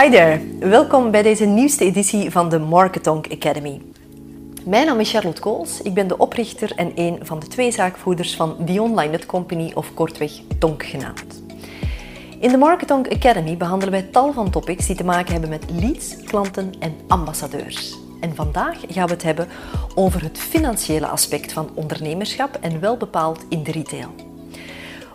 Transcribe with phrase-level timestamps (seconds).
[0.00, 3.80] Hi there, welkom bij deze nieuwste editie van de Marketonk Academy.
[4.64, 8.36] Mijn naam is Charlotte Kools, ik ben de oprichter en een van de twee zaakvoerders
[8.36, 11.42] van The Online Net Company, of kortweg Tonk genaamd.
[12.40, 16.16] In de Marketonk Academy behandelen wij tal van topics die te maken hebben met leads,
[16.24, 17.98] klanten en ambassadeurs.
[18.20, 19.48] En vandaag gaan we het hebben
[19.94, 24.33] over het financiële aspect van ondernemerschap en wel bepaald in de retail.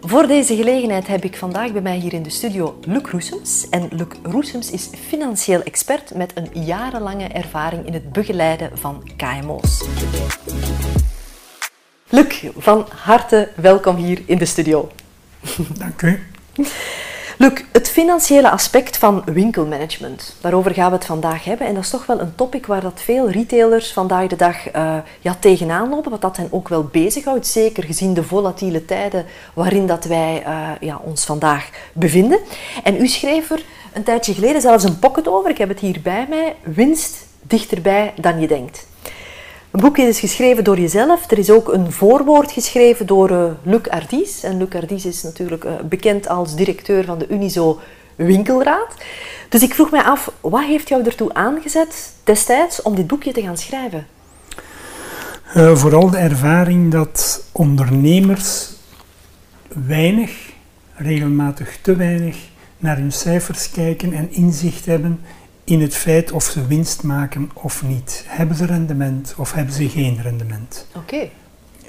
[0.02, 3.70] Voor deze gelegenheid heb ik vandaag bij mij hier in de studio Luc Roesems.
[3.70, 9.86] En Luc Roesems is financieel expert met een jarenlange ervaring in het begeleiden van KMO's.
[12.10, 14.90] Luc, van harte welkom hier in de studio.
[15.78, 16.24] Dank u.
[17.42, 21.68] Luc, het financiële aspect van winkelmanagement, daarover gaan we het vandaag hebben.
[21.68, 24.98] En dat is toch wel een topic waar dat veel retailers vandaag de dag uh,
[25.20, 27.48] ja, tegenaan lopen, wat dat hen ook wel bezighoudt.
[27.48, 32.40] Zeker gezien de volatiele tijden waarin dat wij uh, ja, ons vandaag bevinden.
[32.84, 36.00] En u schreef er een tijdje geleden zelfs een pocket over, ik heb het hier
[36.04, 38.88] bij mij, winst dichterbij dan je denkt.
[39.72, 41.32] Een boekje is geschreven door jezelf.
[41.32, 44.44] Er is ook een voorwoord geschreven door uh, Luc Ardis.
[44.44, 47.80] En Luc Ardis is natuurlijk uh, bekend als directeur van de Unizo
[48.16, 48.94] Winkelraad.
[49.50, 53.42] Dus ik vroeg mij af, wat heeft jou ertoe aangezet destijds om dit boekje te
[53.42, 54.08] gaan schrijven?
[55.56, 58.70] Uh, vooral de ervaring dat ondernemers
[59.68, 60.52] weinig,
[60.96, 62.38] regelmatig te weinig,
[62.78, 65.20] naar hun cijfers kijken en inzicht hebben
[65.70, 68.24] in het feit of ze winst maken of niet.
[68.28, 70.88] Hebben ze rendement of hebben ze geen rendement?
[70.96, 71.30] Oké.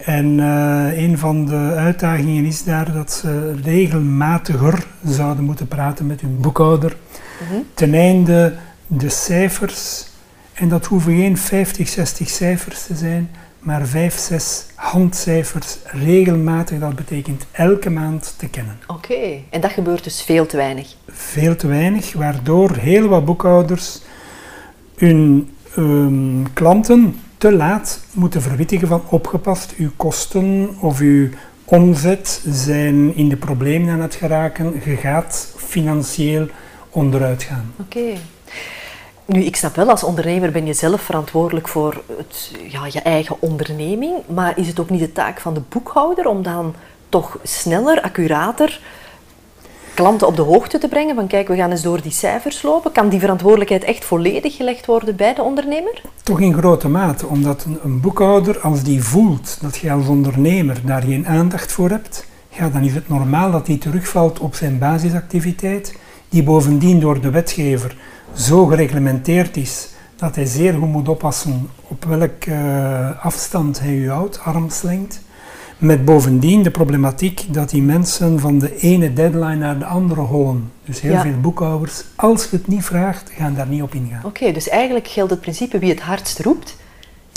[0.04, 6.20] En uh, een van de uitdagingen is daar dat ze regelmatiger zouden moeten praten met
[6.20, 6.96] hun boekhouder.
[7.40, 7.66] Mm -hmm.
[7.74, 8.54] Ten einde
[8.86, 10.06] de cijfers,
[10.52, 16.94] en dat hoeven geen 50, 60 cijfers te zijn, maar 5, 6 handcijfers regelmatig, dat
[16.94, 18.78] betekent elke maand te kennen.
[18.86, 19.44] Oké, okay.
[19.50, 20.94] en dat gebeurt dus veel te weinig?
[21.08, 24.00] Veel te weinig, waardoor heel wat boekhouders
[24.96, 31.28] hun um, klanten te laat moeten verwittigen van opgepast, uw kosten of uw
[31.64, 36.46] omzet zijn in de problemen aan het geraken, je gaat financieel
[36.90, 37.72] onderuit gaan.
[37.78, 37.98] Oké.
[37.98, 38.18] Okay.
[39.32, 43.36] Nu, ik snap wel, als ondernemer ben je zelf verantwoordelijk voor het, ja, je eigen
[43.40, 44.14] onderneming.
[44.26, 46.74] Maar is het ook niet de taak van de boekhouder om dan
[47.08, 48.80] toch sneller, accurater
[49.94, 51.14] klanten op de hoogte te brengen?
[51.14, 52.92] Van kijk, we gaan eens door die cijfers lopen.
[52.92, 56.02] Kan die verantwoordelijkheid echt volledig gelegd worden bij de ondernemer?
[56.22, 61.02] Toch in grote mate, omdat een, boekhouder, als die voelt dat je als ondernemer daar
[61.02, 65.96] geen aandacht voor hebt, ja, dan is het normaal dat hij terugvalt op zijn basisactiviteit,
[66.28, 67.96] die bovendien door de wetgever
[68.34, 74.10] zo gereglementeerd is dat hij zeer goed moet oppassen op welke uh, afstand hij u
[74.10, 75.18] houdt, armslengte.
[75.78, 80.72] Met bovendien de problematiek dat die mensen van de ene deadline naar de andere hollen.
[80.84, 81.22] Dus heel ja.
[81.22, 84.18] veel boekhouders, als je het niet vraagt, gaan daar niet op ingaan.
[84.18, 86.76] Oké, okay, dus eigenlijk geldt het principe wie het hardst roept,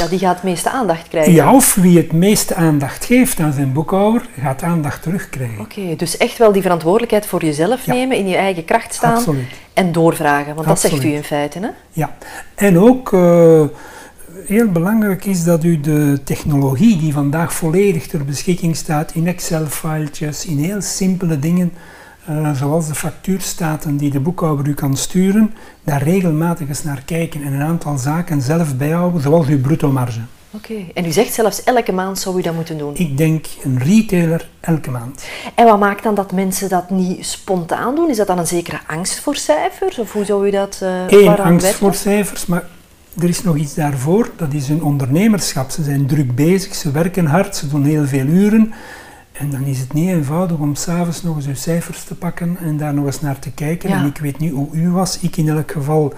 [0.04, 1.34] ja, die gaat het meeste aandacht krijgen.
[1.34, 5.60] Ja, of wie het meeste aandacht geeft aan zijn boekhouder, gaat aandacht terugkrijgen.
[5.60, 7.94] Oké, okay, dus echt wel die verantwoordelijkheid voor jezelf ja.
[7.94, 9.52] nemen, in je eigen kracht staan Absoluut.
[9.74, 10.56] en doorvragen.
[10.56, 10.92] Want Absoluut.
[10.96, 11.68] dat zegt u in feite, hè?
[11.92, 12.16] Ja,
[12.56, 13.64] en ook uh,
[14.46, 20.46] heel belangrijk is dat u de technologie die vandaag volledig ter beschikking staat in Excel-filetjes,
[20.46, 21.74] in heel simpele dingen,
[22.30, 25.54] uh, zoals de factuurstaten die de boekhouder u kan sturen,
[25.84, 30.20] daar regelmatig eens naar kijken en een aantal zaken zelf bijhouden, zoals uw bruto marge.
[30.56, 30.92] Oké, okay.
[30.94, 32.96] en u zegt zelfs elke maand zou u dat moeten doen?
[32.96, 35.24] Ik denk een retailer elke maand.
[35.56, 38.10] En wat maakt dan dat mensen dat niet spontaan doen?
[38.10, 40.00] Is dat dan een zekere angst voor cijfers?
[40.00, 42.64] Of hoe zou u dat uh, Eén, angst voor cijfers, maar
[43.22, 44.30] er is nog iets daarvoor.
[44.36, 45.70] Dat is hun ondernemerschap.
[45.70, 48.74] Ze zijn druk bezig, ze werken hard, ze doen heel veel uren.
[49.34, 52.78] En dan is het niet eenvoudig om s'avonds nog eens uw cijfers te pakken en
[52.78, 53.90] daar nog eens naar te kijken.
[53.90, 53.96] Ja.
[53.96, 55.20] En ik weet niet hoe u was.
[55.20, 56.14] Ik in elk geval,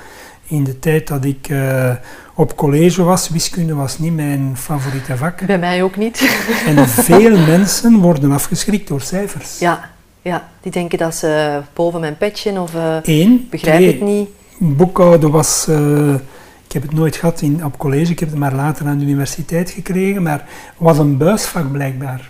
[0.47, 1.91] in de tijd dat ik uh,
[2.33, 5.45] op college was, wiskunde was niet mijn favoriete vak.
[5.45, 6.45] Bij mij ook niet.
[6.65, 9.59] En veel mensen worden afgeschrikt door cijfers.
[9.59, 9.89] Ja,
[10.21, 14.29] ja, die denken dat ze boven mijn petje of uh, Eén, begrijp twee, het niet.
[14.57, 15.65] Boekhouden was...
[15.69, 16.13] Uh,
[16.67, 19.05] ik heb het nooit gehad in, op college, ik heb het maar later aan de
[19.05, 20.45] universiteit gekregen, maar
[20.77, 22.29] was een buisvak blijkbaar.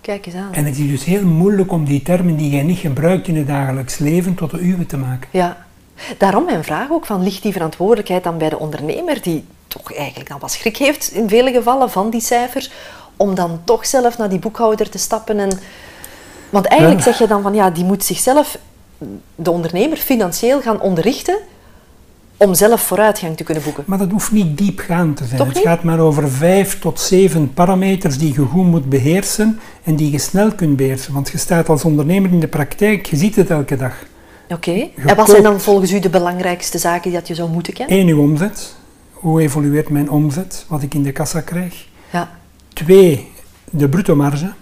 [0.00, 0.52] Kijk eens aan.
[0.52, 3.46] En het is dus heel moeilijk om die termen die jij niet gebruikt in het
[3.46, 5.28] dagelijks leven tot de uwe te maken.
[5.32, 5.66] Ja,
[6.18, 10.28] daarom mijn vraag ook van, ligt die verantwoordelijkheid dan bij de ondernemer die toch eigenlijk
[10.28, 12.70] dan wat schrik heeft in vele gevallen van die cijfers,
[13.16, 15.50] om dan toch zelf naar die boekhouder te stappen en...
[16.50, 18.58] Want eigenlijk zeg je dan van, ja, die moet zichzelf,
[19.34, 21.38] de ondernemer, financieel gaan onderrichten
[22.46, 23.84] om zelf vooruitgang te kunnen boeken.
[23.86, 25.48] Maar dat hoeft niet diepgaand te zijn.
[25.48, 30.10] Het gaat maar over vijf tot zeven parameters die je goed moet beheersen en die
[30.10, 31.12] je snel kunt beheersen.
[31.12, 33.94] Want je staat als ondernemer in de praktijk, je ziet het elke dag.
[34.48, 34.88] Oké.
[35.06, 37.98] En wat zijn dan volgens u de belangrijkste zaken dat je zou moeten kennen?
[37.98, 38.74] Eén, uw omzet.
[39.12, 40.64] Hoe evolueert mijn omzet?
[40.68, 41.86] Wat ik in de kassa krijg.
[42.10, 42.30] Ja.
[42.72, 43.32] Twee,
[43.70, 44.52] de bruto marge.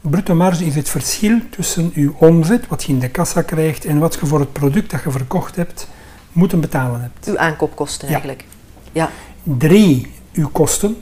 [0.00, 3.98] Bruto marge is het verschil tussen uw omzet, wat je in de kassa krijgt, en
[3.98, 5.88] wat je voor het product dat je verkocht hebt,
[6.32, 7.26] moeten betalen hebt.
[7.28, 8.44] Uw aankoopkosten eigenlijk.
[8.92, 9.10] Ja.
[9.42, 10.96] Drie, uw kosten.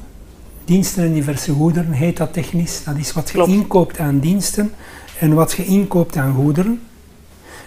[0.64, 2.84] Diensten en diverse goederen heet dat technisch.
[2.84, 3.50] Dat is wat je Klopt.
[3.50, 4.72] inkoopt aan diensten
[5.18, 6.80] en wat je inkoopt aan goederen.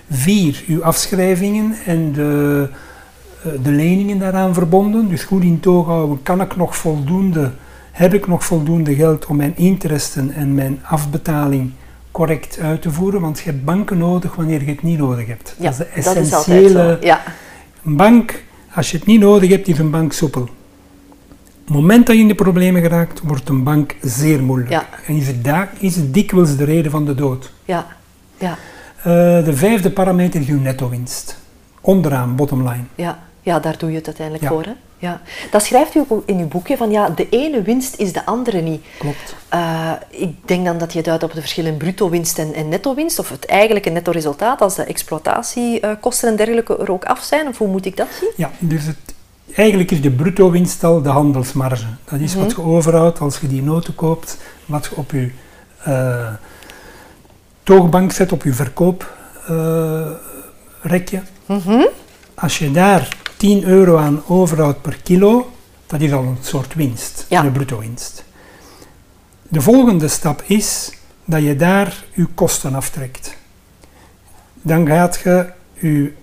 [0.09, 2.69] Vier, uw afschrijvingen en de,
[3.43, 5.09] eh, de leningen daaraan verbonden.
[5.09, 7.51] Dus goed in toog houden, kan ik nog voldoende,
[7.91, 11.71] heb ik nog voldoende geld om mijn interesten en mijn afbetaling
[12.11, 13.21] correct uit te voeren?
[13.21, 15.55] Want je hebt banken nodig wanneer je het niet nodig hebt.
[15.59, 16.97] ja, dat is de dat is altijd essentiële...
[17.01, 17.21] Ja.
[17.85, 18.43] Een bank,
[18.73, 20.41] als je het niet nodig hebt, is een bank soepel.
[20.41, 24.69] Op het moment dat je in de problemen geraakt, wordt een bank zeer moeilijk.
[24.71, 24.85] Ja.
[25.07, 27.51] En is het, da- is het dikwijls de reden van de dood.
[27.65, 27.87] Ja.
[28.37, 28.57] Ja.
[28.97, 29.03] Eh,
[29.45, 31.37] de vijfde parameter is uw netto-winst.
[31.81, 32.83] Onderaan, bottom line.
[32.95, 33.19] Ja.
[33.41, 34.49] ja, daar doe je het uiteindelijk Ja.
[34.51, 34.63] voor.
[34.63, 34.71] Hè?
[34.99, 35.21] Ja.
[35.51, 38.61] Dat schrijft u ook in uw boekje van ja, de ene winst is de andere
[38.61, 38.85] niet.
[38.97, 39.35] Klopt.
[39.49, 42.69] Eh, ik denk dan dat je duidt op het verschil in bruto winst en, en
[42.69, 47.23] netto winst, of het eigenlijke netto resultaat als de exploitatiekosten en dergelijke er ook af
[47.23, 48.31] zijn, of hoe moet ik dat zien?
[48.35, 48.97] Ja, dus het,
[49.55, 51.85] eigenlijk is de bruto-winst al de handelsmarge.
[52.09, 55.31] Dat is wat je overhoudt als je die noten koopt, wat je op je
[55.83, 56.33] eh,
[57.63, 61.21] toogbank zet, op je verkooprekje.
[61.45, 61.85] Mhm.
[62.35, 65.51] Als je daar 10 euro aan overhoudt per kilo,
[65.87, 67.41] dat is al een soort winst, Ja.
[67.41, 68.23] de bruto-winst.
[69.47, 70.91] De volgende stap is
[71.25, 73.35] dat je daar je kosten aftrekt.
[74.61, 76.13] Dan gaat je je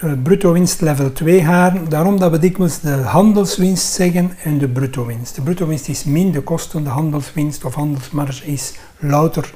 [0.00, 5.34] eh, bruto-winst level 2 halen, daarom dat we dikwijls de handelswinst zeggen en de bruto-winst.
[5.34, 9.52] De bruto-winst is min de kosten, de handelswinst of handelsmarge is louter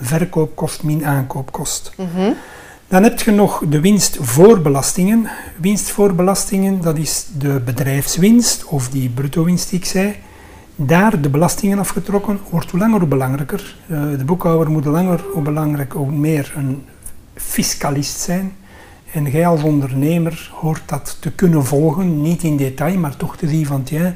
[0.00, 1.92] verkoopkost min aankoopkost.
[1.96, 2.32] Mhm.
[2.88, 5.28] Dan heb je nog de winst voor belastingen.
[5.56, 10.14] Winst voor belastingen, dat is de bedrijfswinst of die bruto-winst die ik zei.
[10.76, 13.76] Daar de belastingen afgetrokken, wordt hoe langer hoe belangrijker.
[13.86, 16.82] Eh, de boekhouder moet langer hoe belangrijk hoe meer een
[17.34, 18.52] fiscalist zijn.
[19.12, 23.48] En jij als ondernemer hoort dat te kunnen volgen, niet in detail, maar toch te
[23.48, 24.14] zien van, ja,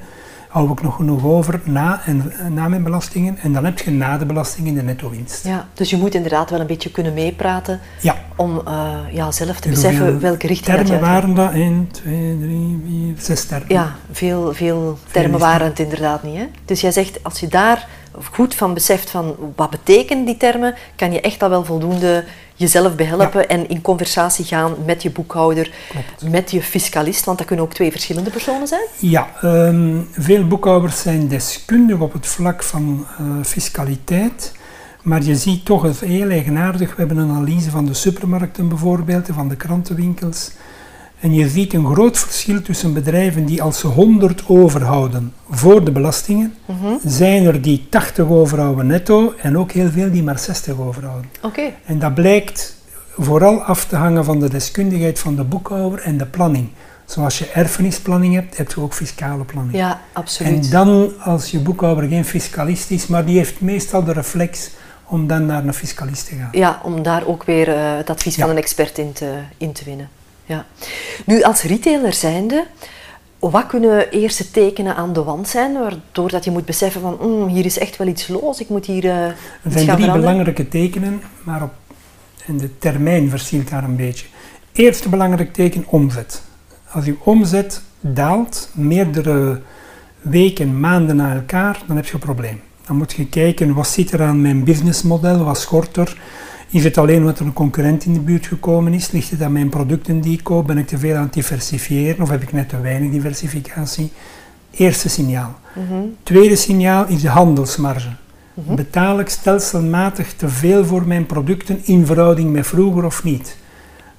[0.51, 3.39] hou ik nog genoeg over na, en, na mijn belastingen.
[3.39, 5.45] En dan heb je na de belastingen de netto-winst.
[5.45, 8.17] Ja, dus je moet inderdaad wel een beetje kunnen meepraten Ja.
[8.37, 11.53] om eh, ja, zelf te En beseffen welke richting Termen waren dat?
[11.53, 13.69] 1, 2, 3, 4, 6 termen.
[13.69, 16.37] Ja, veel, veel termen waren het inderdaad niet.
[16.37, 16.47] Hè?
[16.65, 17.89] Dus jij zegt, als je daar
[18.33, 22.25] goed van beseft van wat betekenen die termen, kan je echt al wel voldoende
[22.61, 26.33] jezelf behelpen en in conversatie gaan met je boekhouder, Klopt.
[26.33, 28.87] met je fiscalist, want dat kunnen ook twee verschillende personen zijn.
[28.99, 34.53] Ja, ehm, veel boekhouders zijn deskundig op het vlak van eh, fiscaliteit.
[35.03, 36.89] Maar je ziet toch het heel eigenaardig.
[36.91, 40.51] We hebben een analyse van de supermarkten bijvoorbeeld, en van de krantenwinkels.
[41.21, 45.91] En je ziet een groot verschil tussen bedrijven die als ze 100 overhouden voor de
[45.93, 46.55] belastingen,
[47.05, 51.31] zijn er die 80 overhouden netto en ook heel veel die maar 60 overhouden.
[51.43, 51.63] Oké.
[51.85, 52.77] En dat blijkt
[53.19, 56.69] vooral af te hangen van de deskundigheid van de boekhouder en de planning.
[57.05, 59.77] Zoals je erfenisplanning hebt, heb je ook fiscale planning.
[59.77, 60.65] Ja, absoluut.
[60.65, 64.71] en dan, als je boekhouder geen fiscalist is, maar die heeft meestal de reflex
[65.05, 66.49] om dan naar een fiscalist te gaan.
[66.53, 68.41] Ja, om daar ook weer eh, het advies Ja.
[68.43, 70.09] van een expert in te, in te winnen.
[70.51, 70.67] Ja.
[71.27, 72.67] Nu, als retailer zijnde,
[73.39, 77.47] wat kunnen eerste tekenen aan de wand zijn, waardoor dat je moet beseffen van, "Mm,
[77.47, 80.21] hier is echt wel iets los, ik moet hier eh Er zijn drie veranderen?
[80.21, 81.73] belangrijke tekenen, maar op,
[82.47, 84.27] en de termijn verschilt daar een beetje.
[84.73, 86.43] Eerste belangrijk teken, omzet.
[86.93, 89.61] Als uw omzet daalt, meerdere
[90.21, 92.61] weken, maanden na elkaar, dan heb je een probleem.
[92.87, 96.17] Dan moet je kijken, wat zit er aan mijn businessmodel, wat schort er?
[96.71, 99.11] Is het alleen omdat er een concurrent in de buurt gekomen is?
[99.11, 100.67] Ligt het aan mijn producten die ik koop?
[100.67, 104.13] Ben ik te veel aan het diversifiëren of heb ik net te weinig diversificatie?
[104.71, 105.59] Eerste signaal.
[105.75, 106.01] Mhm.
[106.23, 108.09] Tweede signaal is de handelsmarge.
[108.55, 113.57] Betaal ik stelselmatig te veel voor mijn producten in verhouding met vroeger of niet?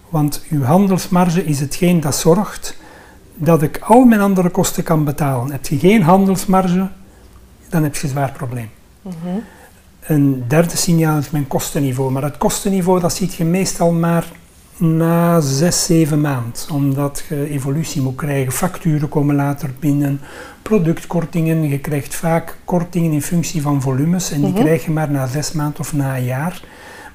[0.10, 2.78] Want uw handelsmarge is hetgeen dat zorgt
[3.36, 5.52] dat ik al mijn andere kosten kan betalen.
[5.52, 6.90] Heb je geen handelsmarge,
[7.70, 8.70] dan heb je een zwaar probleem.
[9.02, 9.38] Mhm.
[10.02, 12.12] Een derde signaal is mijn kostenniveau.
[12.12, 14.26] Maar het kostenniveau dat ziet je meestal maar
[14.78, 16.52] na zes, zeven maanden.
[16.72, 18.52] Omdat je evolutie moet krijgen.
[18.52, 20.22] Facturen komen later binnen.
[20.62, 21.70] Productkortingen.
[21.70, 24.32] Je krijgt vaak kortingen in functie van volumes.
[24.32, 24.60] En die Mhm.
[24.62, 26.62] krijg je maar na zes maanden of na een jaar.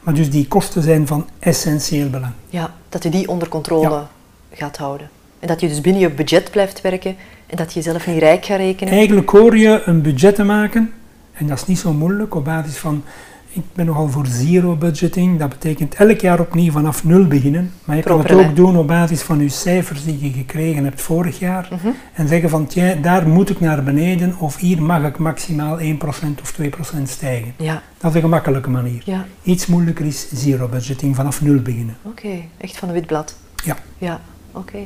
[0.00, 2.32] Maar dus die kosten zijn van essentieel belang.
[2.48, 4.08] Ja, dat je die onder controle Ja.
[4.52, 5.10] gaat houden.
[5.40, 7.16] En dat je dus binnen je budget blijft werken
[7.46, 8.92] en dat je jezelf niet rijk gaat rekenen.
[8.94, 10.92] Eigenlijk hoor je een budget te maken.
[11.38, 13.04] En dat is niet zo moeilijk op basis van
[13.48, 15.38] ik ben nogal voor zero budgeting.
[15.38, 17.72] Dat betekent elk jaar opnieuw vanaf nul beginnen.
[17.84, 21.00] Maar je kan het ook doen op basis van je cijfers die je gekregen hebt
[21.00, 21.68] vorig jaar.
[21.70, 21.88] Mhm.
[22.12, 26.40] En zeggen van, tja, daar moet ik naar beneden of hier mag ik maximaal 1%
[26.42, 27.52] of 2% stijgen.
[27.56, 29.02] Ja, Dat is een gemakkelijke manier.
[29.04, 29.24] ja.
[29.42, 31.96] Iets moeilijker is zero budgeting, vanaf nul beginnen.
[32.02, 33.36] Oké, echt van een wit blad.
[33.64, 33.76] Ja.
[33.98, 34.20] Ja,
[34.52, 34.78] oké.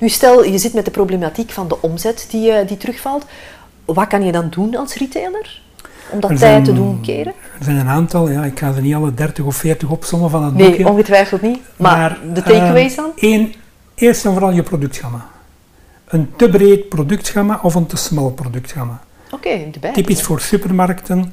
[0.00, 3.26] Nu stel, je zit met de problematiek van de omzet die, eh, die terugvalt.
[3.84, 5.60] Wat kan je dan doen als retailer?
[6.10, 7.32] Om dat Er tijd te zijn- doen keren?
[7.58, 10.44] Er zijn een aantal, ja, ik ga ze niet alle 30 of 40 opzommen van
[10.44, 10.88] het Nee, boekje.
[10.88, 11.58] ongetwijfeld niet.
[11.76, 13.10] Maar, de takeaways dan?
[13.16, 13.54] Eén,
[13.94, 15.26] eerst en vooral je productschema.
[16.08, 19.00] Een te breed productschema of een te smal productschema.
[19.30, 19.92] Oké, de bij.
[19.92, 21.32] Typisch voor supermarkten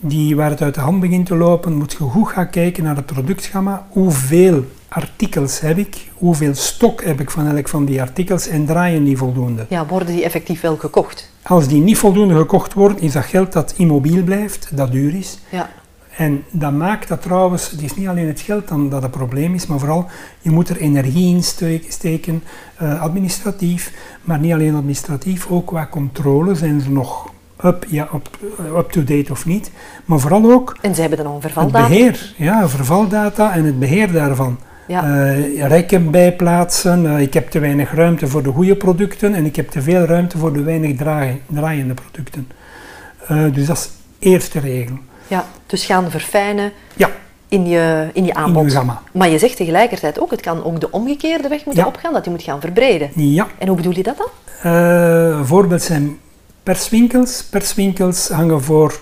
[0.00, 2.96] die, waar het uit de hand begint te lopen, moet je goed gaan kijken naar
[2.96, 3.86] het productschema.
[3.88, 5.96] Hoeveel artikels heb ik?
[6.14, 9.66] Hoeveel stok heb ik van elk van die artikels en draaien die voldoende?
[9.68, 11.30] Ja, worden die effectief wel gekocht?
[11.46, 15.38] Als die niet voldoende gekocht worden, is dat geld dat immobiel blijft, dat duur is.
[15.50, 15.70] Ja,
[16.16, 19.54] En dat maakt dat trouwens, het is niet alleen het geld dan dat het probleem
[19.54, 20.06] is, maar vooral
[20.40, 22.42] je moet er energie in ste- steken,
[22.76, 27.30] eh, administratief, maar niet alleen administratief, ook qua controle zijn ze nog
[27.64, 29.70] up, ja, up, eh, up-to-date of niet,
[30.04, 31.88] maar vooral ook en ze hebben dan een het vervaldata.
[31.88, 34.58] beheer, ja, vervaldata en het beheer daarvan.
[34.88, 39.44] Ja, Eh, rekken bijplaatsen, eh, ik heb te weinig ruimte voor de goede producten en
[39.44, 42.48] ik heb te veel ruimte voor de weinig draai- draaiende producten.
[43.28, 43.88] Eh, dus dat is
[44.18, 44.98] de eerste regel.
[45.28, 47.10] ja, dus gaan verfijnen Ja,
[47.48, 48.62] in je, in je in aanbod.
[48.64, 49.02] uw gamma.
[49.12, 51.88] Maar je zegt tegelijkertijd ook, het kan ook de omgekeerde weg moeten Ja.
[51.88, 53.10] opgaan, dat je moet gaan verbreden.
[53.14, 55.46] Ja, En hoe bedoel je dat dan?
[55.46, 56.18] Voorbeeld zijn
[56.62, 57.44] perswinkels.
[57.44, 58.98] Perswinkels hangen voor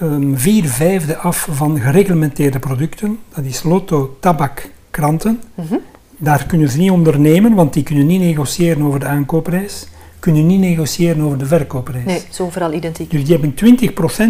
[0.00, 3.18] ehm, vier vijfde af van gereglementeerde producten.
[3.34, 5.40] Dat is lotto, tabak, kranten.
[5.54, 5.74] Mhm.
[6.16, 9.86] Daar kunnen ze niet ondernemen, want die kunnen niet negociëren over de aankoopprijs.
[10.18, 12.04] Kunnen niet negociëren over de verkoopprijs.
[12.04, 13.10] Nee, zo overal identiek.
[13.10, 13.54] Dus die hebben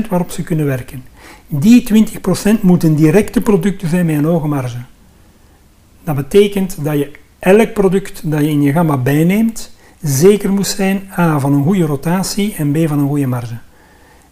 [0.04, 1.04] 20% waarop ze kunnen werken.
[1.46, 1.82] Die
[2.58, 4.78] 20% moeten directe producten zijn met een hoge marge.
[6.04, 9.70] Dat betekent dat je elk product dat je in je gamma bijneemt,
[10.02, 13.58] zeker moet zijn A van een goede rotatie en B van een goede marge.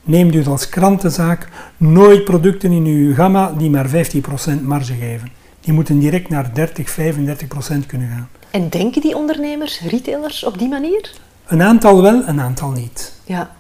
[0.02, 5.30] Neem dus als krantenzaak nooit producten in uw gamma die maar 15% marge geven.
[5.66, 8.28] Die moeten direct naar 30, 35% kunnen gaan.
[8.50, 11.11] En denken die ondernemers, retailers, op die manier?
[11.46, 13.12] Een aantal wel, een aantal niet.
[13.25, 13.50] Ja.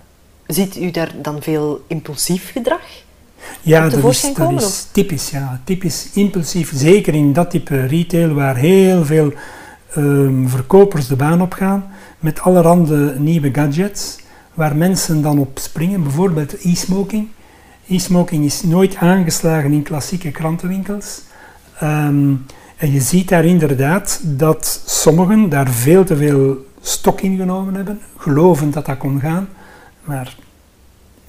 [0.46, 2.80] Ziet u daar dan veel impulsief gedrag?
[3.60, 5.30] Ja, dat is, tevoorschijn dat komen, is typisch.
[5.30, 5.60] Ja.
[5.64, 9.32] Typisch impulsief, zeker in dat type retail waar heel veel
[9.94, 14.16] ehm, verkopers de baan op gaan met allerhande nieuwe gadgets
[14.54, 16.02] waar mensen dan op springen.
[16.02, 17.28] Bijvoorbeeld e-smoking.
[17.88, 21.20] E-smoking is nooit aangeslagen in klassieke krantenwinkels.
[21.80, 22.34] Ehm,
[22.76, 28.00] en je ziet daar inderdaad dat sommigen daar veel te veel stok in genomen hebben,
[28.18, 29.48] gelovend dat dat kon gaan,
[30.04, 30.36] maar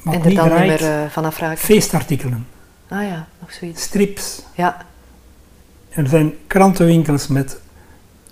[0.02, 1.58] wat en er niet dan niet meer eh, vanaf raken?
[1.58, 2.48] feestartikelen,
[2.90, 3.82] Ah ja, nog zoiets.
[3.82, 4.42] strips.
[4.56, 4.78] Ja,
[5.90, 7.60] Er zijn krantenwinkels met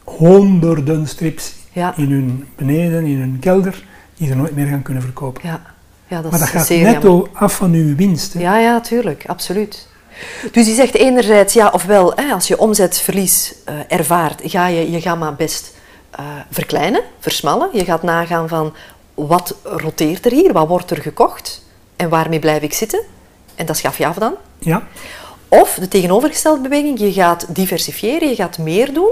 [0.03, 3.83] honderden strips ja, in hun beneden, in hun kelder,
[4.17, 5.41] die ze nooit meer gaan kunnen verkopen.
[5.45, 5.61] ja.
[6.07, 6.91] ja dat maar dat is gaat jammer.
[6.91, 8.33] netto af van uw winst.
[8.33, 8.39] hè.
[8.39, 9.87] Ja, ja, tuurlijk, absoluut.
[10.51, 15.01] Dus je zegt enerzijds, ja, ofwel, hè, als je omzetverlies eh, ervaart, ga je je
[15.01, 15.73] gamma best
[16.11, 17.69] eh, verkleinen, versmallen.
[17.73, 18.73] Je gaat nagaan van,
[19.13, 23.01] wat roteert er hier, wat wordt er gekocht en waarmee blijf ik zitten?
[23.55, 24.33] En dat schaf je af dan.
[24.59, 24.87] Ja,
[25.47, 29.11] Of de tegenovergestelde beweging, je gaat diversifiëren, je gaat meer doen,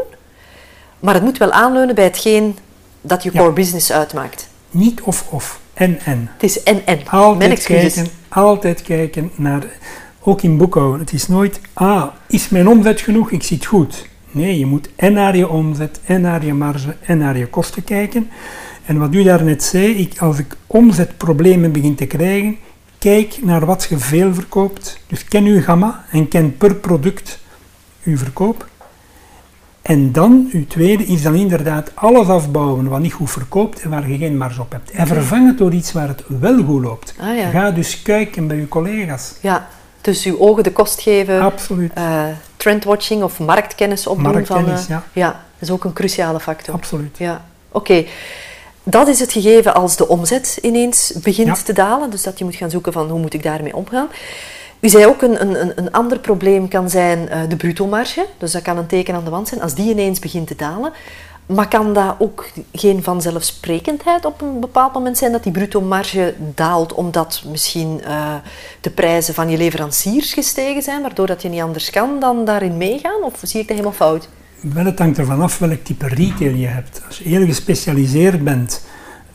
[1.00, 2.58] maar het moet wel aanleunen bij hetgeen
[3.02, 3.40] dat je Ja.
[3.40, 4.48] core business uitmaakt.
[4.70, 6.30] niet of-of, en-en.
[6.34, 6.84] Het is en-en.
[6.86, 9.64] Mijn Altijd kijken, altijd kijken naar,
[10.24, 11.00] ook in boekhouden.
[11.00, 14.08] Het is nooit, ah, is mijn omzet genoeg, ik zie het goed.
[14.32, 17.84] Nee, je moet en naar je omzet, en naar je marge, en naar je kosten
[17.84, 18.30] kijken.
[18.86, 22.58] En wat u daarnet zei, ik, als ik omzetproblemen begin te krijgen,
[23.00, 25.00] kijk naar wat je veel verkoopt.
[25.08, 27.40] Dus ken uw gamma en ken per product
[28.04, 28.68] uw verkoop.
[29.82, 34.10] En dan, uw tweede, is dan inderdaad alles afbouwen wat niet goed verkoopt en waar
[34.10, 34.92] je geen marge op hebt.
[34.92, 37.16] En vervang het door iets waar het wel goed loopt.
[37.20, 37.50] Ah, ja.
[37.50, 39.36] Ga dus kijken bij uw collega's.
[39.42, 39.68] Ja,
[40.04, 41.92] dus uw ogen de kost geven, Absoluut.
[41.94, 42.24] eh,
[42.58, 44.32] trendwatching of marktkennis opdoen.
[44.32, 45.28] Marktkennis, van, eh, ja.
[45.28, 46.74] dat is ook een cruciale factor.
[46.74, 47.18] Absoluut.
[47.18, 48.06] Ja, oké.
[48.84, 51.64] Dat is het gegeven als de omzet ineens begint Ja.
[51.64, 54.08] te dalen, dus dat je moet gaan zoeken van hoe moet ik daarmee omgaan.
[54.80, 58.62] U zei ook een, een, een- ander probleem kan zijn eh, de bruto-marge, dus dat
[58.62, 60.92] kan een teken aan de wand zijn als die ineens begint te dalen.
[61.46, 66.94] Maar kan dat ook geen vanzelfsprekendheid op een bepaald moment zijn dat die bruto-marge daalt
[66.94, 68.34] omdat misschien eh,
[68.82, 72.78] de prijzen van je leveranciers gestegen zijn, waardoor dat je niet anders kan dan daarin
[72.78, 73.24] meegaan?
[73.24, 74.30] Of zie ik dat helemaal fout?
[74.62, 77.02] Wel, het hangt ervan af welk type retail je hebt.
[77.08, 78.86] Als je heel gespecialiseerd bent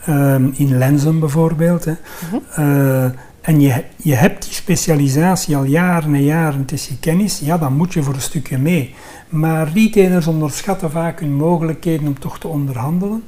[0.07, 1.93] ehm, in lenzen bijvoorbeeld, hè,
[2.31, 2.37] Mhm.
[2.61, 3.11] eh,
[3.49, 7.59] en je, je hebt die specialisatie al jaren en jaren, het is je kennis, ja,
[7.59, 8.95] dan moet je voor een stukje mee.
[9.28, 13.23] Maar retailers onderschatten vaak hun mogelijkheden om toch te onderhandelen.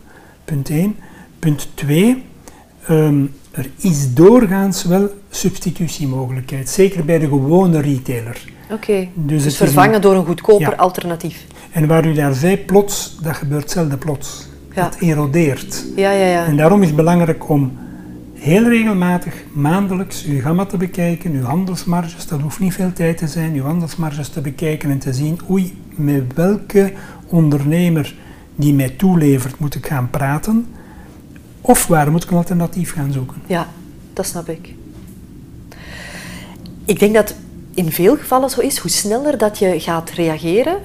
[0.44, 0.96] Punt 1.
[1.38, 2.24] Punt 2.
[2.86, 8.44] Ehm, er is doorgaans wel substitutiemogelijkheid, zeker bij de gewone retailer.
[8.70, 11.44] Oké, dus, dus vervangen door een goedkoper alternatief.
[11.72, 14.48] En waar u daar zei, plots, dat gebeurt zelden plots.
[14.74, 14.82] Ja.
[14.82, 15.84] Dat erodeert.
[15.96, 16.44] Ja, ja, ja.
[16.44, 17.78] En daarom is het belangrijk om
[18.40, 23.26] heel regelmatig, maandelijks, uw gamma te bekijken, uw handelsmarges, dat hoeft niet veel tijd te
[23.26, 26.92] zijn, uw handelsmarges te bekijken en te zien, oei, met welke
[27.26, 28.14] ondernemer
[28.54, 30.66] die mij toelevert moet ik gaan praten,
[31.60, 33.36] of waar moet ik een alternatief gaan zoeken.
[33.46, 33.68] Ja,
[34.12, 34.74] dat snap ik.
[36.84, 37.34] Ik denk dat
[37.74, 40.78] in veel gevallen zo is, hoe sneller dat je gaat reageren,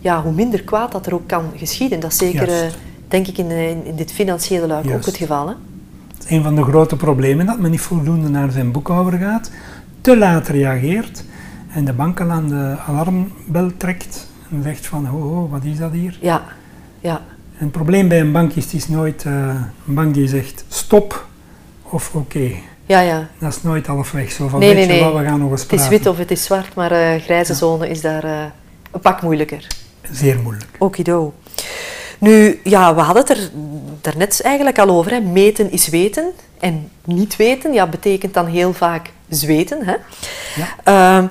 [0.00, 2.00] ja, hoe minder kwaad dat er ook kan geschieden.
[2.00, 2.70] Dat is zeker, uh,
[3.08, 3.50] denk ik, in,
[3.84, 5.48] in, dit financiële luik ook het geval.
[5.48, 5.54] Hè?
[6.28, 9.50] Een van de grote problemen dat men niet voldoende naar zijn boekhouder gaat,
[10.00, 11.24] te laat reageert
[11.72, 15.78] en de bank al aan de alarmbel trekt en zegt van, oh, oh wat is
[15.78, 16.18] dat hier?
[16.20, 16.42] Ja,
[17.00, 17.20] ja.
[17.58, 19.54] En het probleem bij een bank is, het is nooit uh,
[19.86, 21.26] een bank die zegt stop
[21.82, 22.50] of oké.
[22.86, 23.28] Ja, ja.
[23.38, 25.84] Dat is nooit halfweg zo van, nee, weet nee, we gaan nog eens praten.
[25.84, 28.42] Het is wit of het is zwart, maar uh, grijze zone is daar uh,
[28.90, 29.66] een pak moeilijker.
[30.10, 30.70] Zeer moeilijk.
[30.78, 31.34] Okido.
[32.20, 33.50] Nu, ja, we hadden het er
[34.00, 35.12] daarnet eigenlijk al over.
[35.12, 35.20] Hè.
[35.20, 36.32] Meten is weten.
[36.58, 39.84] En niet weten ja, betekent dan heel vaak zweten.
[39.84, 39.94] Hè.
[40.56, 40.68] Ja.
[40.84, 41.26] Ehm,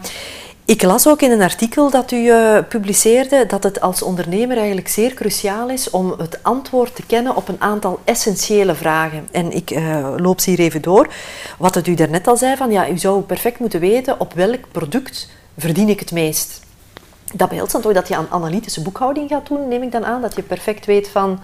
[0.66, 4.88] ik las ook in een artikel dat u uh, publiceerde dat het als ondernemer eigenlijk
[4.88, 9.28] zeer cruciaal is om het antwoord te kennen op een aantal essentiële vragen.
[9.32, 11.14] En ik uh, loop ze hier even door.
[11.58, 14.72] Wat het u daarnet al zei, van ja, u zou perfect moeten weten op welk
[14.72, 16.62] product verdien ik het meest
[17.34, 20.22] dat behelst dan toch dat je aan analytische boekhouding gaat doen, neem ik dan aan,
[20.22, 21.40] dat je perfect weet van,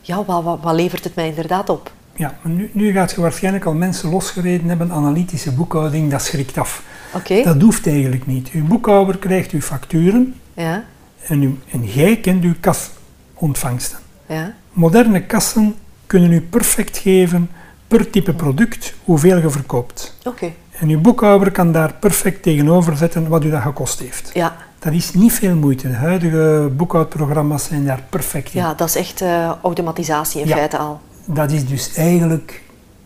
[0.00, 1.92] ja, wat, wat, wat levert het mij inderdaad op?
[2.16, 6.82] Ja, nu, nu gaat je waarschijnlijk al mensen losgereden hebben, analytische boekhouding, dat schrikt af.
[7.14, 7.42] Oké.
[7.42, 8.48] Dat hoeft eigenlijk niet.
[8.50, 10.84] Uw boekhouder krijgt uw facturen ja.
[11.26, 13.98] en, u, en jij kent uw kasontvangsten.
[14.26, 14.54] Ja.
[14.72, 15.74] Moderne kassen
[16.06, 17.50] kunnen u perfect geven
[17.88, 20.16] per type product hoeveel je verkoopt.
[20.24, 20.52] Oké.
[20.78, 24.30] En uw boekhouder kan daar perfect tegenover zetten wat u dat gekost heeft.
[24.34, 24.56] Ja.
[24.84, 25.88] Dat is niet veel moeite.
[25.88, 28.60] De huidige boekhoudprogramma's zijn daar perfect in.
[28.60, 31.00] Ja, dat is echt uh, automatisatie in feite al.
[31.24, 32.62] Dat is dus eigenlijk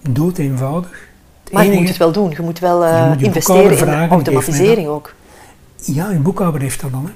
[0.08, 1.08] doodeenvoudig.
[1.52, 2.30] Maar je moet het wel doen.
[2.30, 5.14] Je moet wel uh, moet investeren in automatisering ook.
[5.76, 7.04] Ja, je boekhouder heeft dat dan.
[7.04, 7.12] Hè.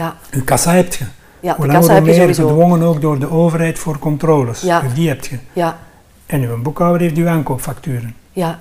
[0.00, 0.16] Ja.
[0.30, 1.04] Je kassa heb je.
[1.40, 2.46] Ja, de kassa heb je sowieso.
[2.46, 4.60] gedwongen ook door de overheid voor controles.
[4.60, 4.80] Ja.
[4.80, 5.38] Dus die heb je.
[5.52, 5.78] Ja.
[6.26, 8.14] En uw boekhouder heeft uw aankoopfacturen.
[8.32, 8.58] Ja.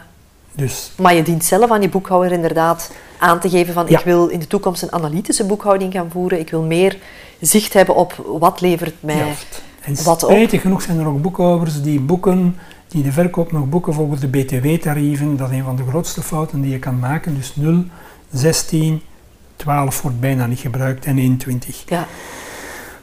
[0.52, 0.92] Dus.
[0.98, 4.40] Maar je dient zelf aan je boekhouder inderdaad aan te geven van ik wil in
[4.40, 6.40] de toekomst een analytische boekhouding gaan voeren.
[6.40, 6.98] Ik wil meer
[7.40, 9.36] zicht hebben op wat levert mij.
[9.82, 12.56] En wat spijtig genoeg zijn er ook boekhouders die boeken,
[12.88, 15.38] die de verkoop nog boeken volgens de BTW-tarieven.
[15.38, 17.36] Dat is een van de grootste fouten die je kan maken.
[17.36, 17.84] Dus 0,
[18.32, 19.02] 16,
[19.56, 21.84] 12 wordt bijna niet gebruikt en 21.
[21.88, 22.08] Ja.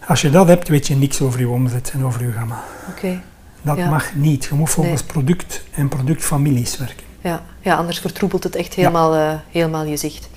[0.06, 2.64] Als je dat hebt, weet je niks over je omzet en over je gamma.
[2.90, 3.20] Oké.
[3.62, 4.44] Dat mag niet.
[4.44, 7.42] Je moet volgens product en productfamilies werken ja.
[7.60, 10.28] ja anders vertroebelt het echt helemaal, uh, helemaal je zicht.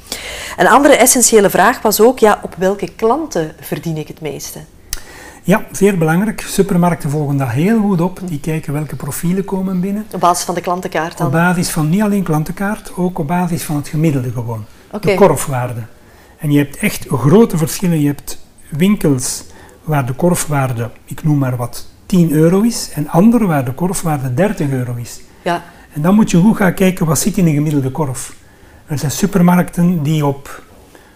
[0.58, 4.60] Een andere essentiële vraag was ook, ja, op welke klanten verdien ik het meeste?
[5.44, 6.42] Ja, zeer belangrijk.
[6.42, 8.20] Supermarkten volgen dat heel goed op.
[8.24, 10.06] Die kijken welke profielen komen binnen.
[10.14, 11.28] Op basis van de klantenkaart dan?
[11.28, 14.66] Op basis van niet alleen klantenkaart, ook op basis van het gemiddelde gewoon.
[15.02, 15.82] De korfwaarde.
[16.38, 18.02] En je hebt echt grote verschillen.
[18.02, 18.40] Je hebt
[18.70, 19.44] winkels
[19.84, 22.90] waar de korfwaarde, ik noem maar wat, 10 euro is.
[22.94, 25.20] En andere waar de korfwaarde 30 euro is.
[25.42, 25.64] Ja.
[25.94, 28.36] En dan moet je goed gaan kijken wat zit in een gemiddelde korf.
[28.86, 30.64] Er zijn supermarkten die op,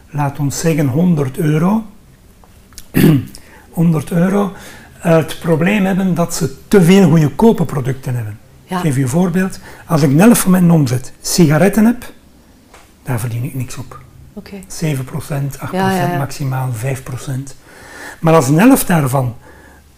[0.09, 1.83] laat ons zeggen, 100 euro,
[3.69, 4.51] 100 euro
[5.09, 8.39] het probleem hebben dat ze te veel goedkope producten hebben.
[8.65, 9.59] Ik geef je een voorbeeld.
[9.85, 12.13] Als ik een van mijn omzet sigaretten heb,
[13.03, 13.99] daar verdien ik niks op.
[14.33, 14.63] Okay.
[14.83, 14.97] 7%,
[15.71, 16.77] 8%, maximaal 5%.
[18.19, 19.35] Maar als een helft daarvan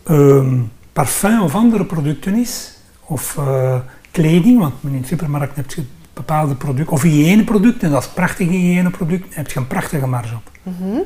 [0.10, 3.76] um, parfum of andere producten is, of uh,
[4.22, 9.36] kleding, want in de supermarkt heb je bepaalde producten, of hygiëneproducten, dat is prachtige hygiëneproduct,
[9.36, 10.52] heb je een prachtige marge op.
[10.64, 11.00] Mhm.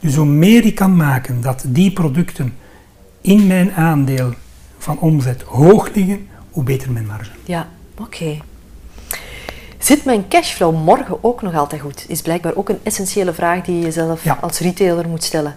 [0.00, 2.54] Dus hoe meer ik kan maken dat die producten
[3.20, 4.34] in mijn aandeel
[4.78, 7.30] van omzet hoog liggen, hoe beter mijn marge.
[7.44, 8.36] Ja, oké.
[9.78, 12.04] Zit mijn cashflow morgen ook nog altijd goed?
[12.08, 15.56] Is blijkbaar ook een essentiële vraag die je jezelf als retailer moet stellen.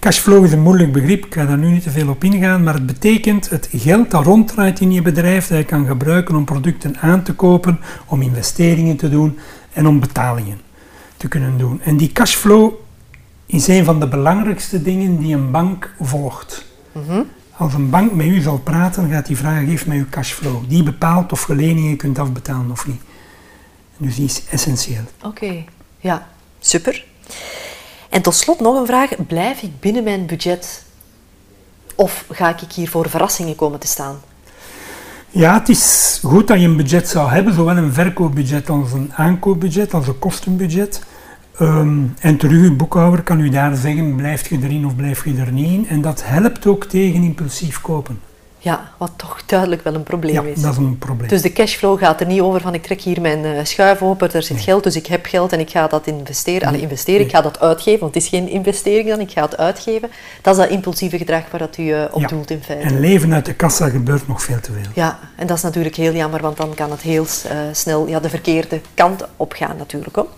[0.00, 2.74] Cashflow is een moeilijk begrip, ik ga daar nu niet te veel op ingaan, maar
[2.74, 6.96] het betekent het geld dat ronddraait in je bedrijf dat je kan gebruiken om producten
[6.98, 9.38] aan te kopen, om investeringen te doen
[9.72, 10.60] en om betalingen
[11.16, 11.80] te kunnen doen.
[11.82, 12.72] En die cashflow
[13.46, 16.64] is een van de belangrijkste dingen die een bank volgt.
[16.92, 17.22] Mhm.
[17.56, 20.62] Als een bank met u zal praten, gaat die vragen, geef mij uw cashflow.
[20.68, 23.00] Die bepaalt of je leningen kunt afbetalen of niet.
[23.96, 25.04] Dus die is essentieel.
[25.22, 25.64] Oké,
[26.00, 26.28] ja,
[26.60, 27.04] super.
[28.08, 29.10] En tot slot nog een vraag.
[29.26, 30.84] Blijf ik binnen mijn budget?
[31.94, 34.20] Of ga ik hier voor verrassingen komen te staan?
[35.30, 39.12] Ja, het is goed dat je een budget zou hebben, zowel een verkoopbudget als een
[39.14, 41.02] aankoopbudget, als een kostenbudget.
[41.58, 45.36] Ehm, en terug, uw boekhouder kan u daar zeggen, blijf je erin of blijf je
[45.36, 45.88] er niet in.
[45.88, 48.20] En dat helpt ook tegen impulsief kopen.
[48.60, 50.60] Ja, wat toch duidelijk wel een probleem ja, is.
[50.60, 51.28] dat is een probleem.
[51.28, 54.32] Dus de cashflow gaat er niet over van ik trek hier mijn uh, schuif open,
[54.32, 56.60] er zit geld, dus ik heb geld en ik ga dat investeren.
[56.60, 56.68] Nee.
[56.68, 59.56] Allee, investeren, ik ga dat uitgeven, want het is geen investering dan, ik ga het
[59.56, 60.10] uitgeven.
[60.42, 62.26] Dat is dat impulsieve gedrag waar dat u uh, op ja.
[62.26, 62.86] doelt in feite.
[62.86, 64.90] En leven uit de kassa gebeurt nog veel te veel.
[64.94, 68.20] Ja, en dat is natuurlijk heel jammer, want dan kan het heel uh, snel ja,
[68.20, 70.16] de verkeerde kant op gaan natuurlijk.
[70.16, 70.28] Hoor.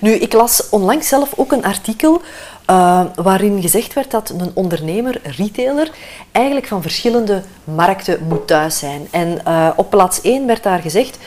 [0.00, 2.22] Nu, ik las onlangs zelf ook een artikel
[2.70, 5.90] uh, waarin gezegd werd dat een ondernemer, retailer,
[6.32, 9.06] eigenlijk van verschillende markten moet thuis zijn.
[9.10, 11.18] En uh, op plaats 1 werd daar gezegd,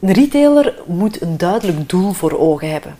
[0.00, 2.96] een retailer moet een duidelijk doel voor ogen hebben.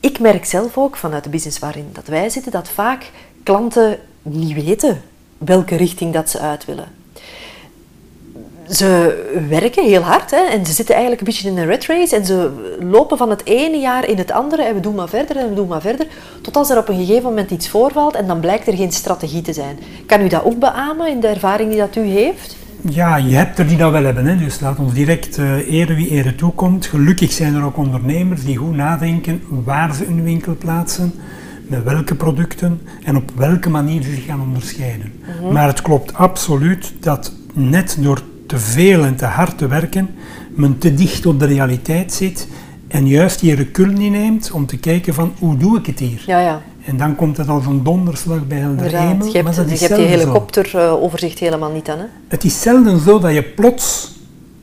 [0.00, 3.10] Ik merk zelf ook vanuit de business waarin dat wij zitten, dat vaak
[3.42, 5.02] klanten niet weten
[5.38, 7.01] welke richting dat ze uit willen
[8.72, 12.16] ze werken heel hard hè, en ze zitten eigenlijk een beetje in een red race
[12.16, 15.36] en ze lopen van het ene jaar in het andere en we doen maar verder
[15.36, 16.06] en we doen maar verder,
[16.40, 19.42] tot als er op een gegeven moment iets voorvalt en dan blijkt er geen strategie
[19.42, 19.78] te zijn.
[20.06, 22.56] Kan u dat ook beamen in de ervaring die dat u heeft?
[22.80, 24.36] Ja, je hebt er die dat wel hebben, hè.
[24.36, 26.86] dus laat ons direct uh, ere wie ere toekomt.
[26.86, 31.14] Gelukkig zijn er ook ondernemers die goed nadenken waar ze hun winkel plaatsen,
[31.66, 35.12] met welke producten en op welke manier ze zich gaan onderscheiden.
[35.16, 35.52] Mm -hmm.
[35.52, 40.08] Maar het klopt absoluut dat net door te veel en te hard te werken,
[40.54, 42.48] men te dicht op de realiteit zit
[42.88, 46.22] en juist die recul niet neemt om te kijken van hoe doe ik het hier.
[46.26, 46.62] Ja, ja.
[46.84, 49.08] En dan komt het als een donderslag bij helder Inderdaad.
[49.08, 49.26] hemel.
[49.26, 51.98] Je hebt, maar dat is je hebt die helikopteroverzicht helemaal niet aan.
[51.98, 52.04] Hè?
[52.28, 54.12] Het is zelden zo dat je plots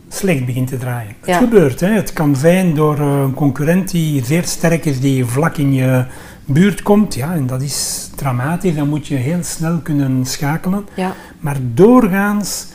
[0.09, 1.15] slecht begint te draaien.
[1.19, 1.79] Het gebeurt.
[1.79, 1.89] Hè.
[1.89, 6.05] Het kan zijn door eh, een concurrent die zeer sterk is, die vlak in je
[6.45, 7.15] buurt komt.
[7.15, 8.75] Ja, en dat is dramatisch.
[8.75, 10.87] Dan moet je heel snel kunnen schakelen.
[10.95, 11.13] Ja.
[11.39, 12.67] Maar doorgaans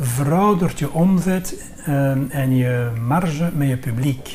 [0.00, 4.26] veroudert je omzet eh, en je marge met je publiek.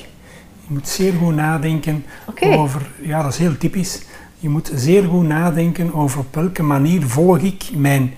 [0.68, 2.06] Je moet zeer goed nadenken
[2.42, 4.02] over, ja dat is heel typisch,
[4.40, 8.14] je moet zeer goed nadenken over op welke manier volg ik mijn,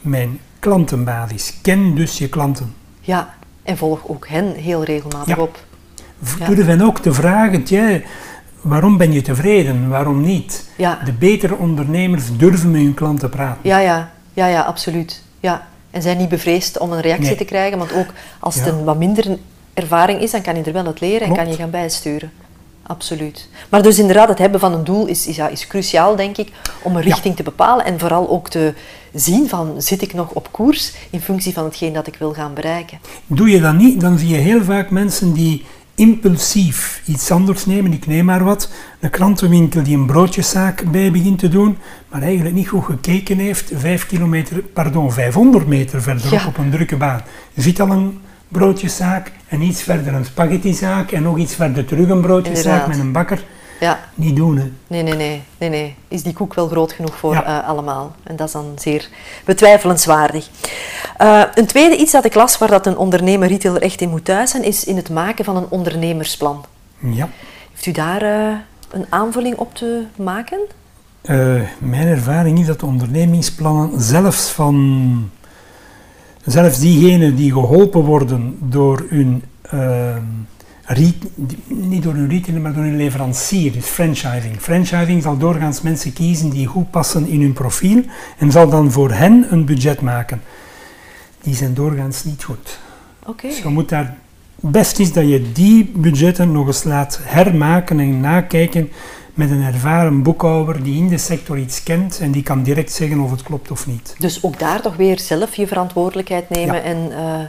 [0.00, 1.58] mijn klantenbasis.
[1.62, 2.74] Ken dus je klanten.
[3.00, 5.42] ja, en volg ook hen heel regelmatig Ja.
[5.42, 5.64] op.
[6.38, 6.46] Ja.
[6.46, 8.00] Durf hen ook te vragen, tja,
[8.60, 10.70] waarom ben je tevreden, waarom niet?
[10.76, 10.98] Ja.
[11.04, 13.60] De betere ondernemers durven met hun klanten praten.
[13.62, 15.22] Ja, ja, ja, ja, absoluut.
[15.40, 15.68] Ja.
[15.90, 17.36] En zijn niet bevreesd om een reactie Nee.
[17.36, 19.38] te krijgen, want ook als het een wat minder
[19.74, 22.30] ervaring is, dan kan je er wel het leren en kan je gaan bijsturen.
[22.82, 23.48] Absoluut.
[23.68, 26.48] Maar dus inderdaad, het hebben van een doel is, is, ja, is cruciaal, denk ik,
[26.82, 27.08] om een Ja.
[27.08, 28.74] richting te bepalen en vooral ook te
[29.14, 32.54] zien van, zit ik nog op koers in functie van hetgeen dat ik wil gaan
[32.54, 32.98] bereiken.
[33.26, 37.92] Doe je dat niet, dan zie je heel vaak mensen die impulsief iets anders nemen.
[37.92, 38.70] Ik neem maar wat.
[39.00, 41.76] Een krantenwinkel die een broodjeszaak bij begint te doen,
[42.10, 43.72] maar eigenlijk niet goed gekeken heeft.
[43.74, 46.46] Vijf kilometer, pardon, 500 meter verderop Ja.
[46.46, 47.20] op een drukke baan.
[47.54, 52.08] Je ziet al een broodjeszaak en iets verder een spaghettizaak en nog iets verder terug
[52.08, 52.88] een broodjeszaak Inderdaad.
[52.88, 53.44] met een bakker.
[53.80, 54.70] Ja, Niet doen, hè.
[54.86, 55.94] nee, nee, nee, nee, nee.
[56.08, 57.44] Is die koek wel groot genoeg voor Ja.
[57.62, 58.14] eh, allemaal?
[58.22, 59.08] En dat is dan zeer
[59.44, 60.48] betwijfelenswaardig.
[61.16, 64.24] Eh, een tweede iets dat ik las waar dat een ondernemer retailer echt in moet
[64.24, 66.64] thuis zijn, is in het maken van een ondernemersplan.
[66.98, 67.28] Ja.
[67.72, 68.54] Heeft u daar eh,
[68.90, 70.58] een aanvulling op te maken?
[71.78, 75.30] Mijn ervaring is dat de ondernemingsplannen zelfs van
[76.44, 79.42] zelfs diegenen die geholpen worden door hun
[81.66, 84.56] niet door hun retailer, maar door hun leverancier, dus franchising.
[84.60, 88.02] Franchising zal doorgaans mensen kiezen die goed passen in hun profiel
[88.38, 90.42] en zal dan voor hen een budget maken.
[91.42, 92.78] Die zijn doorgaans niet goed.
[93.26, 93.46] Oké.
[93.46, 94.16] Dus je moet daar
[94.60, 98.90] best is dat je die budgetten nog eens laat hermaken en nakijken
[99.34, 103.20] met een ervaren boekhouder die in de sector iets kent en die kan direct zeggen
[103.20, 104.14] of het klopt of niet.
[104.18, 106.80] Dus ook daar toch weer zelf je verantwoordelijkheid nemen Ja.
[106.82, 107.40] en eh,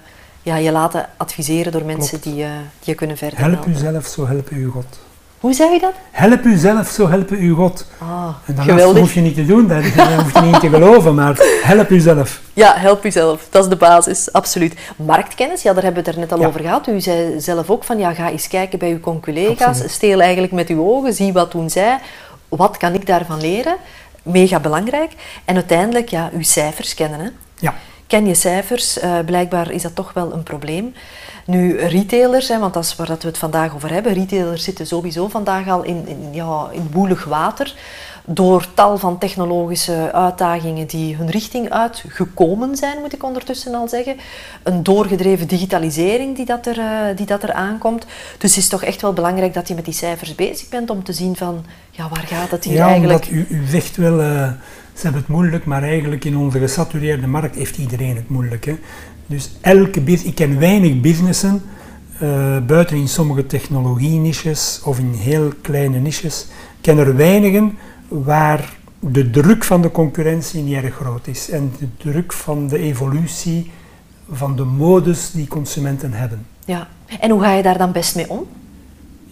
[0.43, 2.35] ja, je laten adviseren door mensen Klopt.
[2.37, 3.71] die, eh, die je kunnen verder Help helpen.
[3.71, 4.99] uzelf, zo help u God.
[5.39, 5.93] Hoe zei je dat?
[6.11, 7.85] Help uzelf, zo help u God.
[7.97, 8.99] Ah, En dat geweldig.
[8.99, 11.89] hoef je niet te doen, daar daar hoef je niet in te geloven, maar help
[11.89, 12.41] uzelf.
[12.53, 13.47] Ja, help uzelf.
[13.49, 14.75] Dat is de basis, absoluut.
[14.95, 16.47] Marktkennis, ja, daar hebben we het er net al Ja.
[16.47, 16.87] over gehad.
[16.87, 19.81] U zei zelf ook van, ja, ga eens kijken bij uw conculega's.
[19.93, 21.99] Steel eigenlijk met uw ogen, zie wat doen zij.
[22.49, 23.75] Wat kan ik daarvan leren?
[24.23, 25.11] Mega belangrijk.
[25.45, 27.27] En uiteindelijk, ja, uw cijfers kennen, hè.
[27.59, 27.73] Ja,
[28.11, 28.99] Ken je cijfers?
[28.99, 30.93] Eh, blijkbaar is dat toch wel een probleem.
[31.45, 34.13] Nu, retailers, hè, want dat is waar dat we het vandaag over hebben.
[34.13, 37.75] Retailers zitten sowieso vandaag al in, in, ja, in woelig water.
[38.25, 44.17] door tal van technologische uitdagingen die hun richting uitgekomen zijn, moet ik ondertussen al zeggen.
[44.63, 48.05] Een doorgedreven digitalisering die dat er, uh, die dat er aankomt.
[48.37, 51.03] Dus het is toch echt wel belangrijk dat je met die cijfers bezig bent om
[51.03, 53.23] te zien van, ja, waar gaat het hier ja, eigenlijk?
[53.23, 54.51] Ja, u, u zegt wel, uh,
[54.93, 58.65] ze hebben het moeilijk, maar eigenlijk in onze gesatureerde markt heeft iedereen het moeilijk.
[58.65, 58.75] Hè?
[59.25, 61.61] Dus elke business, ik ken weinig businessen,
[62.21, 66.47] uh, buiten in sommige technologie-niches of in heel kleine niches,
[66.81, 67.77] ken er weinigen
[68.07, 72.77] waar de druk van de concurrentie niet erg groot is en de druk van de
[72.77, 73.71] evolutie
[74.31, 76.45] van de modus die consumenten hebben.
[76.65, 76.87] Ja,
[77.19, 78.47] en hoe ga je daar dan best mee om?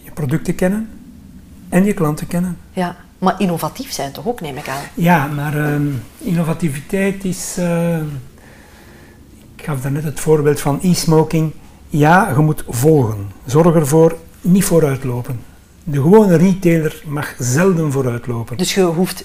[0.02, 0.88] Je producten kennen
[1.68, 2.56] en je klanten kennen.
[2.72, 4.82] Ja, maar innovatief zijn toch ook, neem ik aan?
[4.94, 5.76] Ja, maar uh,
[6.18, 7.56] innovativiteit is.
[7.58, 7.96] Uh,
[9.56, 11.52] ik gaf daarnet het voorbeeld van e-smoking.
[11.88, 13.30] Ja, je moet volgen.
[13.46, 15.40] Zorg ervoor niet vooruitlopen.
[15.84, 18.56] De gewone retailer mag zelden vooruitlopen.
[18.56, 19.24] Dus je hoeft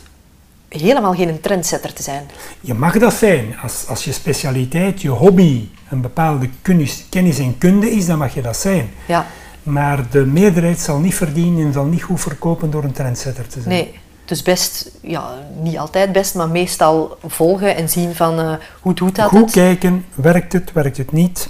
[0.67, 2.23] helemaal geen trendsetter te zijn?
[2.61, 3.57] Je mag dat zijn.
[3.61, 8.33] Als, als je specialiteit, je hobby, een bepaalde kennis, kennis en kunde is, dan mag
[8.33, 8.89] je dat zijn.
[9.07, 9.25] Ja.
[9.65, 13.61] Maar de meerderheid zal niet verdienen en zal niet goed verkopen door een trendsetter te
[13.61, 13.75] zijn.
[13.75, 15.29] Nee, dus best, ja,
[15.61, 19.51] niet altijd best, maar meestal volgen en zien van uh, hoe doet dat Goed het?
[19.51, 21.49] kijken, werkt het, werkt het niet.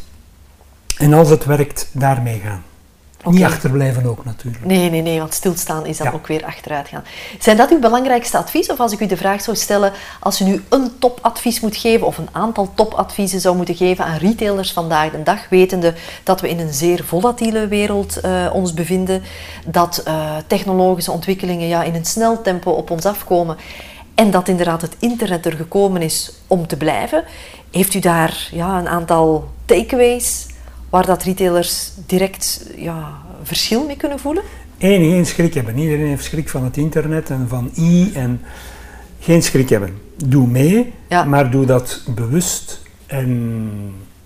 [0.98, 2.64] En als het werkt, daarmee gaan.
[3.26, 3.36] Oké.
[3.36, 4.66] Niet achterblijven ook natuurlijk.
[4.66, 6.14] Nee, nee, nee, want stilstaan is dan Ja.
[6.14, 7.04] ook weer achteruit gaan.
[7.40, 8.72] Zijn dat uw belangrijkste advies?
[8.72, 12.08] Of als ik u de vraag zou stellen, als u nu een topadvies moet geven
[12.08, 16.50] of een aantal topadviezen zou moeten geven aan retailers vandaag de dag, wetende dat we
[16.50, 19.24] in een zeer volatiele wereld eh, ons bevinden,
[19.66, 23.58] dat eh, technologische ontwikkelingen ja, in een snel tempo op ons afkomen
[24.16, 27.24] en dat inderdaad het internet er gekomen is om te blijven,
[27.72, 30.46] heeft u daar ja, een aantal takeaways
[30.90, 34.44] waar dat retailers direct ja, verschil mee kunnen voelen?
[34.78, 35.78] Eén, geen schrik hebben.
[35.78, 38.42] Iedereen heeft schrik van het internet en van i en
[39.20, 39.98] geen schrik hebben.
[40.26, 41.24] Doe mee, Ja.
[41.24, 43.72] maar doe dat bewust en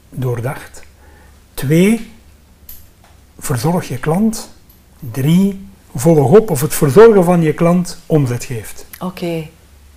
[0.10, 0.84] doordacht.
[1.54, 2.12] Twee,
[3.40, 4.50] verzorg je klant.
[5.12, 8.86] Drie, volg op of het verzorgen van je klant omzet geeft.
[9.00, 9.48] Oké,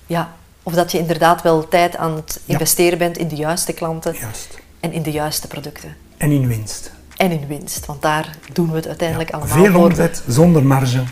[0.06, 0.32] ja.
[0.62, 2.52] Of dat je inderdaad wel tijd aan het Ja.
[2.52, 4.58] investeren bent in de juiste klanten Juist.
[4.80, 5.96] en in de juiste producten.
[6.22, 6.92] En in winst.
[7.16, 9.84] En in winst, want daar doen we het uiteindelijk Ja, allemaal Veel voor.
[9.84, 11.02] omzet zonder marge.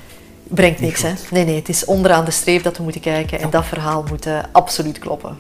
[0.42, 1.12] Brengt niks, hè?
[1.30, 4.26] Nee, nee, het is onderaan de streep dat we moeten kijken en dat verhaal moet
[4.26, 5.38] eh, absoluut kloppen.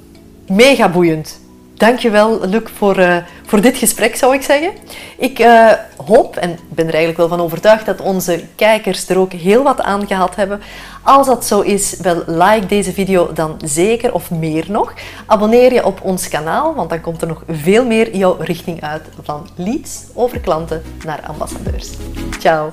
[0.48, 1.40] Mega boeiend.
[1.80, 3.16] Dankjewel, Luc, voor, eh,
[3.46, 4.72] voor dit gesprek, zou ik zeggen.
[5.18, 5.72] Ik eh,
[6.06, 9.80] hoop en ben er eigenlijk wel van overtuigd dat onze kijkers er ook heel wat
[9.80, 10.60] aan gehad hebben.
[11.02, 14.92] Als dat zo is, wel like deze video dan zeker of meer nog.
[15.26, 19.02] Abonneer je op ons kanaal, want dan komt er nog veel meer jouw richting uit
[19.22, 21.90] van leads over klanten naar ambassadeurs.
[22.38, 22.70] Ciao.